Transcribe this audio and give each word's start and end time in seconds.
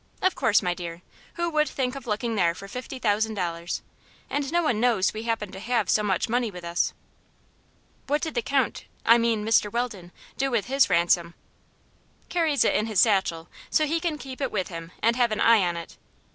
"Of 0.19 0.33
course, 0.33 0.63
my 0.63 0.73
dear. 0.73 1.03
Who 1.35 1.47
would 1.51 1.69
think 1.69 1.93
of 1.95 2.07
looking 2.07 2.33
there 2.33 2.55
for 2.55 2.67
fifty 2.67 2.97
thousand 2.97 3.35
dollars? 3.35 3.83
And 4.31 4.51
no 4.51 4.63
one 4.63 4.79
knows 4.79 5.13
we 5.13 5.21
happen 5.29 5.51
to 5.51 5.59
have 5.59 5.91
so 5.91 6.01
much 6.01 6.27
money 6.27 6.49
with 6.49 6.63
us." 6.65 6.93
"What 8.07 8.23
did 8.23 8.33
the 8.33 8.41
Count 8.41 8.85
I 9.05 9.19
mean, 9.19 9.45
Mr. 9.45 9.71
Weldon 9.71 10.11
do 10.39 10.49
with 10.49 10.65
his 10.65 10.89
ransom?" 10.89 11.35
"Carries 12.29 12.65
it 12.65 12.73
in 12.73 12.87
his 12.87 12.99
satchel, 13.01 13.47
so 13.69 13.85
he 13.85 13.99
can 13.99 14.17
keep 14.17 14.41
it 14.41 14.51
with 14.51 14.69
him 14.69 14.91
and 15.03 15.15
have 15.17 15.31
an 15.31 15.39
eye 15.39 15.61
on 15.63 15.77
it. 15.77 15.97